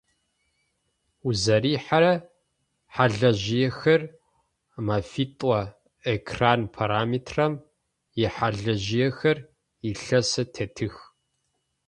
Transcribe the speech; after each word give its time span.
Узэрихьэрэ 1.27 2.13
хьалыжъыехэр 2.93 4.01
мэфитӏо, 4.85 5.57
экран 6.13 6.61
параметрэм 6.75 7.53
ихьалыжъыехэр 8.23 9.37
илъэсэ 9.89 10.43
тетых. 10.53 10.95